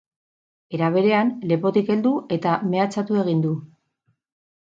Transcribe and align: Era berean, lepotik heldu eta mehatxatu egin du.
Era 0.77 0.87
berean, 0.93 1.27
lepotik 1.51 1.91
heldu 1.95 2.13
eta 2.37 2.55
mehatxatu 2.71 3.19
egin 3.25 3.43
du. 3.47 3.51